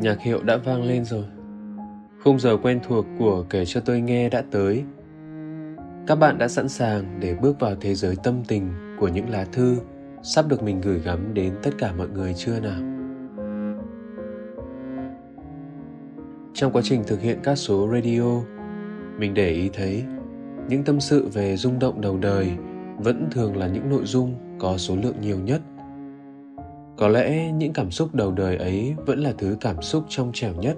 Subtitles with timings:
[0.00, 1.24] Nhạc hiệu đã vang lên rồi.
[2.24, 4.84] Khung giờ quen thuộc của kể cho tôi nghe đã tới.
[6.06, 9.44] Các bạn đã sẵn sàng để bước vào thế giới tâm tình của những lá
[9.52, 9.76] thư
[10.22, 12.80] sắp được mình gửi gắm đến tất cả mọi người chưa nào?
[16.54, 18.40] Trong quá trình thực hiện các số radio,
[19.18, 20.04] mình để ý thấy
[20.68, 22.52] những tâm sự về rung động đầu đời
[22.98, 25.60] vẫn thường là những nội dung có số lượng nhiều nhất
[27.00, 30.54] có lẽ những cảm xúc đầu đời ấy vẫn là thứ cảm xúc trong trẻo
[30.54, 30.76] nhất,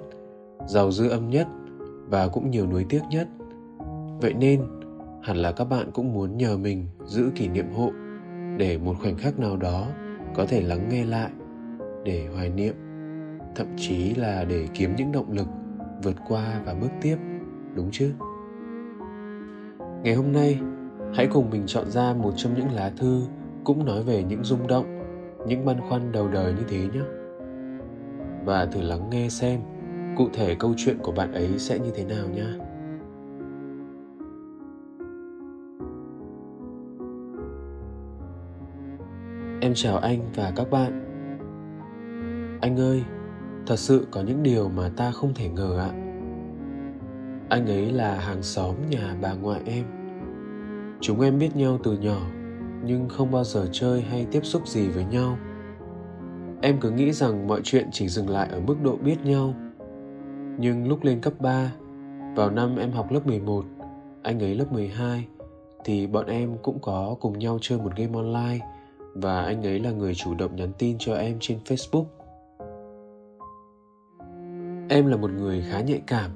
[0.67, 1.47] giàu dư âm nhất
[2.09, 3.29] và cũng nhiều nuối tiếc nhất.
[4.21, 4.63] Vậy nên,
[5.23, 7.91] hẳn là các bạn cũng muốn nhờ mình giữ kỷ niệm hộ
[8.57, 9.87] để một khoảnh khắc nào đó
[10.35, 11.31] có thể lắng nghe lại,
[12.05, 12.75] để hoài niệm,
[13.55, 15.49] thậm chí là để kiếm những động lực
[16.03, 17.17] vượt qua và bước tiếp,
[17.75, 18.13] đúng chứ?
[20.03, 20.59] Ngày hôm nay,
[21.15, 23.23] hãy cùng mình chọn ra một trong những lá thư
[23.65, 25.02] cũng nói về những rung động
[25.47, 27.03] những băn khoăn đầu đời như thế nhé.
[28.45, 29.61] Và thử lắng nghe xem
[30.17, 32.47] cụ thể câu chuyện của bạn ấy sẽ như thế nào nhé
[39.63, 41.09] em chào anh và các bạn.
[42.61, 43.05] Anh ơi,
[43.67, 45.93] thật sự có những điều mà ta không thể ngờ ạ.
[47.49, 49.85] Anh ấy là hàng xóm nhà bà ngoại em.
[51.01, 52.21] Chúng em biết nhau từ nhỏ
[52.85, 55.39] nhưng không bao giờ chơi hay tiếp xúc gì với nhau
[56.63, 59.55] em cứ nghĩ rằng mọi chuyện chỉ dừng lại ở mức độ biết nhau
[60.59, 61.73] nhưng lúc lên cấp 3
[62.37, 63.65] vào năm em học lớp 11
[64.23, 65.27] anh ấy lớp 12
[65.85, 68.67] thì bọn em cũng có cùng nhau chơi một game online
[69.15, 72.05] và anh ấy là người chủ động nhắn tin cho em trên Facebook.
[74.89, 76.31] Em là một người khá nhạy cảm.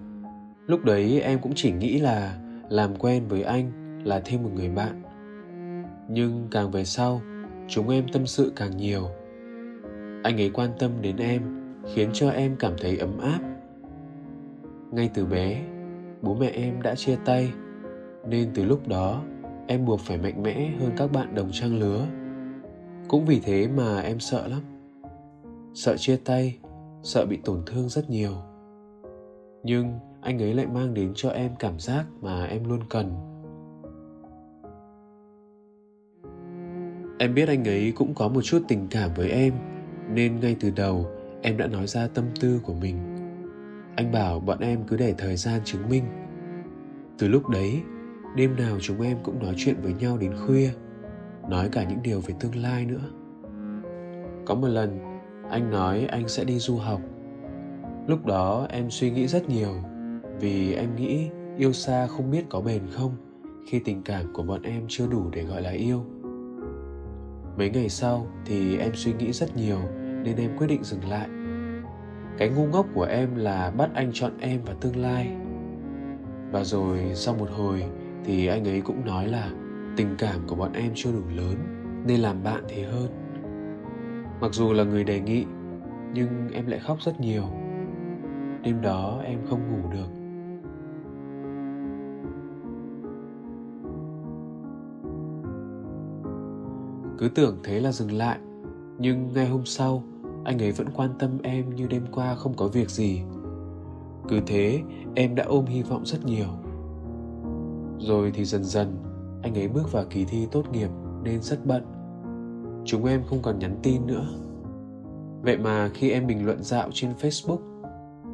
[0.67, 3.73] Lúc đấy em cũng chỉ nghĩ là làm quen với anh
[4.05, 5.03] là thêm một người bạn
[6.09, 7.21] nhưng càng về sau,
[7.69, 9.09] chúng em tâm sự càng nhiều.
[10.23, 11.43] Anh ấy quan tâm đến em,
[11.95, 13.41] khiến cho em cảm thấy ấm áp.
[14.93, 15.63] Ngay từ bé,
[16.23, 17.53] bố mẹ em đã chia tay,
[18.29, 19.23] nên từ lúc đó,
[19.67, 22.07] em buộc phải mạnh mẽ hơn các bạn đồng trang lứa.
[23.09, 24.61] Cũng vì thế mà em sợ lắm.
[25.75, 26.59] Sợ chia tay,
[27.03, 28.33] sợ bị tổn thương rất nhiều.
[29.63, 33.36] Nhưng anh ấy lại mang đến cho em cảm giác mà em luôn cần.
[37.19, 39.53] Em biết anh ấy cũng có một chút tình cảm với em,
[40.15, 41.07] nên ngay từ đầu
[41.43, 42.97] em đã nói ra tâm tư của mình.
[43.97, 46.05] Anh bảo bọn em cứ để thời gian chứng minh.
[47.19, 47.81] Từ lúc đấy,
[48.37, 50.71] đêm nào chúng em cũng nói chuyện với nhau đến khuya,
[51.49, 53.11] nói cả những điều về tương lai nữa.
[54.45, 54.99] Có một lần,
[55.51, 57.01] anh nói anh sẽ đi du học.
[58.07, 59.75] Lúc đó em suy nghĩ rất nhiều,
[60.41, 61.29] vì em nghĩ
[61.59, 63.13] yêu xa không biết có bền không,
[63.69, 66.05] khi tình cảm của bọn em chưa đủ để gọi là yêu
[67.57, 69.79] mấy ngày sau thì em suy nghĩ rất nhiều
[70.25, 71.29] nên em quyết định dừng lại.
[72.39, 75.29] Cái ngu ngốc của em là bắt anh chọn em và tương lai.
[76.53, 77.85] Và rồi sau một hồi
[78.25, 79.51] thì anh ấy cũng nói là
[79.97, 81.55] tình cảm của bọn em chưa đủ lớn
[82.07, 83.09] nên làm bạn thì hơn.
[84.41, 85.45] Mặc dù là người đề nghị,
[86.15, 87.45] nhưng em lại khóc rất nhiều.
[88.63, 90.16] Đêm đó em không ngủ được.
[97.19, 98.39] Cứ tưởng thế là dừng lại.
[98.99, 100.03] Nhưng ngay hôm sau,
[100.45, 103.23] anh ấy vẫn quan tâm em như đêm qua không có việc gì.
[104.29, 104.83] Cứ thế,
[105.15, 106.49] em đã ôm hy vọng rất nhiều.
[107.99, 108.97] Rồi thì dần dần,
[109.43, 110.91] anh ấy bước vào kỳ thi tốt nghiệp
[111.23, 111.83] nên rất bận.
[112.85, 114.29] Chúng em không còn nhắn tin nữa.
[115.43, 117.59] Vậy mà khi em bình luận dạo trên facebook,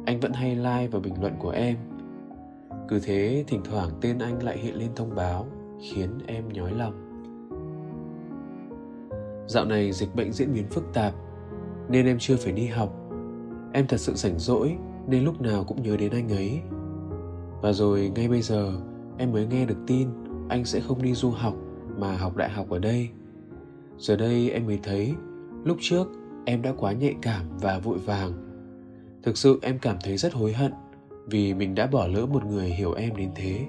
[0.05, 1.77] anh vẫn hay like vào bình luận của em.
[2.87, 5.45] Cứ thế, thỉnh thoảng tên anh lại hiện lên thông báo,
[5.81, 7.02] khiến em nhói lòng.
[9.47, 11.13] Dạo này dịch bệnh diễn biến phức tạp,
[11.89, 12.95] Nên em chưa phải đi học.
[13.73, 14.75] Em thật sự rảnh rỗi,
[15.07, 16.61] Nên lúc nào cũng nhớ đến anh ấy.
[17.61, 18.73] Và rồi ngay bây giờ,
[19.17, 20.07] Em mới nghe được tin
[20.49, 21.55] Anh sẽ không đi du học
[21.97, 23.09] Mà học đại học ở đây.
[23.97, 25.13] Giờ đây em mới thấy,
[25.63, 26.07] Lúc trước
[26.45, 28.31] em đã quá nhạy cảm và vội vàng.
[29.23, 30.71] Thực sự em cảm thấy rất hối hận
[31.25, 33.65] vì mình đã bỏ lỡ một người hiểu em đến thế.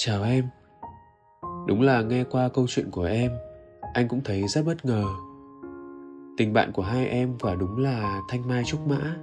[0.00, 0.44] Chào em.
[1.66, 3.32] Đúng là nghe qua câu chuyện của em,
[3.94, 5.04] anh cũng thấy rất bất ngờ.
[6.36, 9.16] Tình bạn của hai em quả đúng là thanh mai trúc mã.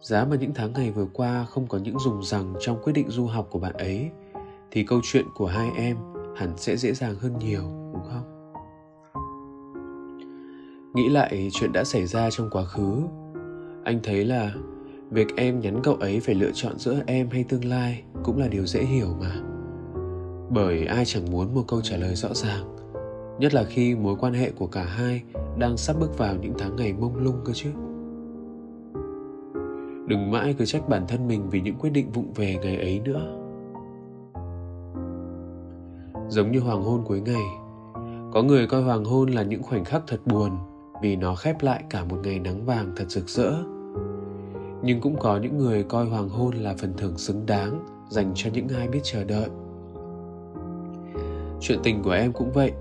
[0.00, 3.10] Giá mà những tháng ngày vừa qua không có những dùng rằng trong quyết định
[3.10, 4.10] du học của bạn ấy,
[4.70, 5.96] thì câu chuyện của hai em
[6.36, 7.62] hẳn sẽ dễ dàng hơn nhiều,
[7.92, 8.52] đúng không?
[10.94, 13.02] Nghĩ lại chuyện đã xảy ra trong quá khứ,
[13.84, 14.52] anh thấy là
[15.10, 18.48] việc em nhắn cậu ấy phải lựa chọn giữa em hay tương lai cũng là
[18.48, 19.49] điều dễ hiểu mà
[20.50, 22.76] bởi ai chẳng muốn một câu trả lời rõ ràng.
[23.38, 25.22] Nhất là khi mối quan hệ của cả hai
[25.58, 27.70] đang sắp bước vào những tháng ngày mông lung cơ chứ.
[30.06, 33.00] Đừng mãi cứ trách bản thân mình vì những quyết định vụng về ngày ấy
[33.04, 33.36] nữa.
[36.28, 37.44] Giống như hoàng hôn cuối ngày,
[38.32, 40.50] có người coi hoàng hôn là những khoảnh khắc thật buồn
[41.02, 43.52] vì nó khép lại cả một ngày nắng vàng thật rực rỡ.
[44.82, 48.50] Nhưng cũng có những người coi hoàng hôn là phần thưởng xứng đáng dành cho
[48.52, 49.48] những ai biết chờ đợi
[51.60, 52.72] chuyện tình của em cũng vậy.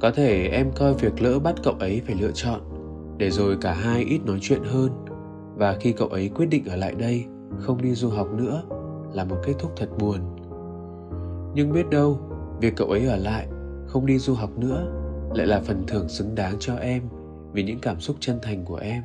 [0.00, 2.60] Có thể em coi việc lỡ bắt cậu ấy phải lựa chọn,
[3.18, 4.90] để rồi cả hai ít nói chuyện hơn.
[5.56, 7.24] Và khi cậu ấy quyết định ở lại đây,
[7.58, 8.62] không đi du học nữa,
[9.12, 10.18] là một kết thúc thật buồn.
[11.54, 12.18] Nhưng biết đâu,
[12.60, 13.48] việc cậu ấy ở lại,
[13.86, 14.92] không đi du học nữa,
[15.34, 17.02] lại là phần thưởng xứng đáng cho em
[17.52, 19.02] vì những cảm xúc chân thành của em.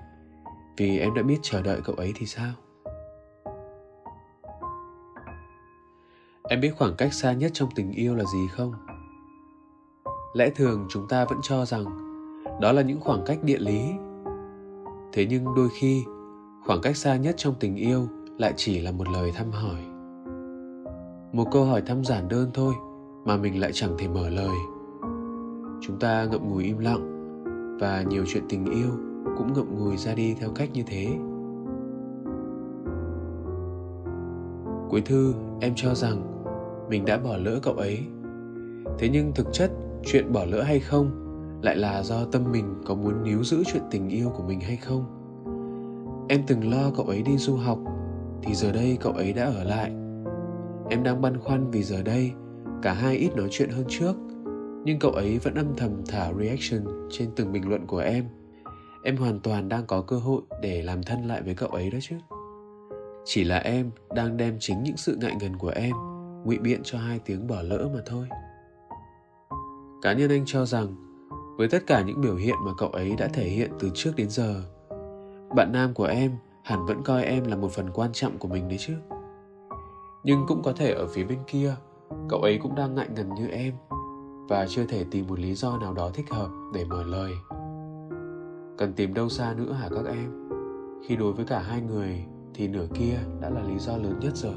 [0.78, 2.54] Vì em đã biết chờ đợi cậu ấy thì sao?
[6.50, 8.74] Em biết khoảng cách xa nhất trong tình yêu là gì không?
[10.34, 11.86] Lẽ thường chúng ta vẫn cho rằng
[12.62, 13.82] đó là những khoảng cách địa lý.
[15.14, 16.04] Thế nhưng đôi khi,
[16.66, 18.08] khoảng cách xa nhất trong tình yêu
[18.38, 19.80] lại chỉ là một lời thăm hỏi.
[21.34, 22.74] Một câu hỏi thăm giản đơn thôi
[23.26, 24.56] mà mình lại chẳng thể mở lời.
[25.82, 27.08] Chúng ta ngậm ngùi im lặng
[27.82, 28.90] và nhiều chuyện tình yêu
[29.38, 31.08] cũng ngậm ngùi ra đi theo cách như thế.
[34.92, 36.44] Cuối thư, em cho rằng
[36.90, 38.00] mình đã bỏ lỡ cậu ấy.
[39.00, 39.72] Thế nhưng thực chất,
[40.06, 41.12] chuyện bỏ lỡ hay không
[41.62, 44.78] lại là do tâm mình có muốn níu giữ chuyện tình yêu của mình hay
[44.78, 45.06] không.
[46.30, 47.80] Em từng lo cậu ấy đi du học,
[48.44, 49.92] thì giờ đây cậu ấy đã ở lại.
[50.90, 52.32] Em đang băn khoăn vì giờ đây
[52.82, 54.14] cả hai ít nói chuyện hơn trước,
[54.86, 58.26] nhưng cậu ấy vẫn âm thầm thả reaction trên từng bình luận của em.
[59.04, 62.00] Em hoàn toàn đang có cơ hội để làm thân lại với cậu ấy đó
[62.02, 62.16] chứ
[63.26, 65.96] chỉ là em đang đem chính những sự ngại ngần của em,
[66.46, 68.28] ngụy biện cho hai tiếng bỏ lỡ mà thôi.
[70.02, 70.96] Cá nhân anh cho rằng,
[71.58, 74.30] với tất cả những biểu hiện mà cậu ấy đã thể hiện từ trước đến
[74.30, 74.64] giờ,
[75.56, 76.32] bạn nam của em
[76.64, 78.94] hẳn vẫn coi em là một phần quan trọng của mình đấy chứ.
[80.24, 81.76] Nhưng cũng có thể ở phía bên kia,
[82.30, 83.74] cậu ấy cũng đang ngại ngần như em
[84.50, 87.32] và chưa thể tìm một lý do nào đó thích hợp để mở lời.
[88.78, 90.50] Cần tìm đâu xa nữa hả các em?
[91.08, 94.36] Khi đối với cả hai người thì nửa kia đã là lý do lớn nhất
[94.36, 94.56] rồi.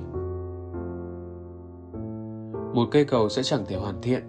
[2.75, 4.23] Một cây cầu sẽ chẳng thể hoàn thiện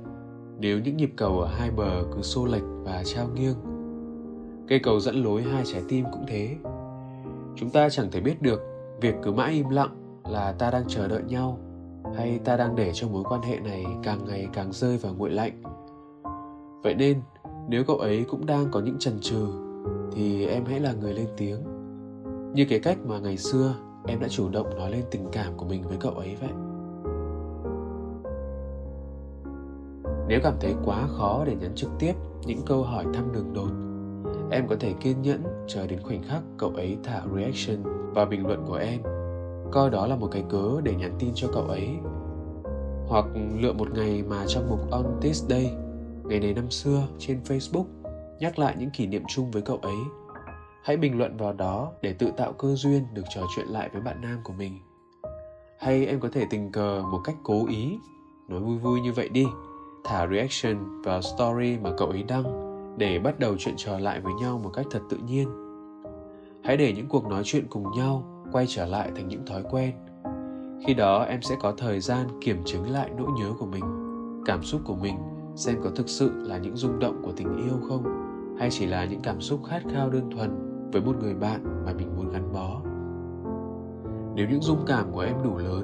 [0.60, 3.56] nếu những nhịp cầu ở hai bờ cứ xô lệch và trao nghiêng.
[4.68, 6.56] Cây cầu dẫn lối hai trái tim cũng thế.
[7.56, 8.62] Chúng ta chẳng thể biết được
[9.02, 11.60] việc cứ mãi im lặng là ta đang chờ đợi nhau
[12.16, 15.30] hay ta đang để cho mối quan hệ này càng ngày càng rơi vào nguội
[15.30, 15.62] lạnh.
[16.84, 17.22] Vậy nên,
[17.70, 19.48] nếu cậu ấy cũng đang có những chần chừ
[20.12, 21.75] thì em hãy là người lên tiếng
[22.56, 23.76] như cái cách mà ngày xưa
[24.08, 26.50] em đã chủ động nói lên tình cảm của mình với cậu ấy vậy.
[30.28, 32.14] Nếu cảm thấy quá khó để nhắn trực tiếp
[32.46, 33.70] những câu hỏi thăm đường đột,
[34.52, 38.48] em có thể kiên nhẫn chờ đến khoảnh khắc cậu ấy thả reaction và bình
[38.48, 39.02] luận của em.
[39.72, 41.90] Coi đó là một cái cớ để nhắn tin cho cậu ấy.
[43.08, 43.26] Hoặc
[43.60, 45.74] lựa một ngày mà trong mục on this day,
[46.24, 47.86] ngày này năm xưa, trên facebook,
[48.40, 49.96] nhắc lại những kỷ niệm chung với cậu ấy
[50.86, 54.02] hãy bình luận vào đó để tự tạo cơ duyên được trò chuyện lại với
[54.02, 54.80] bạn nam của mình.
[55.80, 58.00] Hay em có thể tình cờ một cách cố ý?
[58.48, 59.46] Nói vui vui như vậy đi.
[60.04, 62.44] Thả reaction vào story mà cậu ấy đăng
[62.98, 65.48] để bắt đầu chuyện trò lại với nhau một cách thật tự nhiên.
[66.64, 69.92] Hãy để những cuộc nói chuyện cùng nhau quay trở lại thành những thói quen.
[70.86, 73.84] Khi đó, em sẽ có thời gian kiểm chứng lại nỗi nhớ của mình,
[74.46, 75.16] cảm xúc của mình,
[75.56, 78.04] xem có thực sự là những rung động của tình yêu không,
[78.60, 81.94] hay chỉ là những cảm xúc khát khao đơn thuần với một người bạn mà
[81.94, 82.82] mình muốn gắn bó.
[84.36, 85.84] Nếu những dung cảm của em đủ lớn,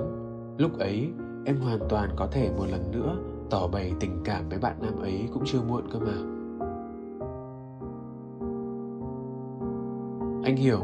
[0.57, 1.11] lúc ấy
[1.45, 3.17] em hoàn toàn có thể một lần nữa
[3.49, 6.13] tỏ bày tình cảm với bạn nam ấy cũng chưa muộn cơ mà.
[10.43, 10.79] Anh hiểu,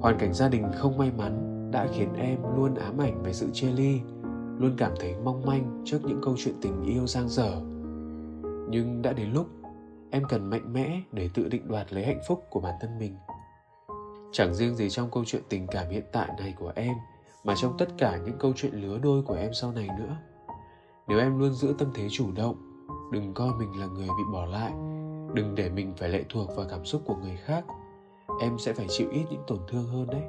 [0.00, 3.50] hoàn cảnh gia đình không may mắn đã khiến em luôn ám ảnh về sự
[3.52, 4.00] chia ly,
[4.58, 7.52] luôn cảm thấy mong manh trước những câu chuyện tình yêu giang dở.
[8.70, 9.46] Nhưng đã đến lúc,
[10.10, 13.14] em cần mạnh mẽ để tự định đoạt lấy hạnh phúc của bản thân mình
[14.34, 16.94] chẳng riêng gì trong câu chuyện tình cảm hiện tại này của em,
[17.44, 20.16] mà trong tất cả những câu chuyện lứa đôi của em sau này nữa.
[21.08, 24.46] Nếu em luôn giữ tâm thế chủ động, đừng coi mình là người bị bỏ
[24.46, 24.72] lại,
[25.34, 27.64] đừng để mình phải lệ thuộc vào cảm xúc của người khác,
[28.40, 30.24] em sẽ phải chịu ít những tổn thương hơn đấy.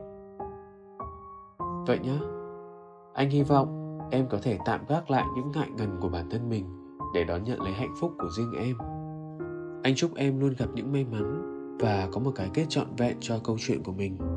[1.87, 2.19] Vậy nhá,
[3.13, 6.49] anh hy vọng em có thể tạm gác lại những ngại ngần của bản thân
[6.49, 6.65] mình
[7.13, 8.77] để đón nhận lấy hạnh phúc của riêng em.
[9.83, 13.17] Anh chúc em luôn gặp những may mắn và có một cái kết trọn vẹn
[13.19, 14.34] cho câu chuyện của mình.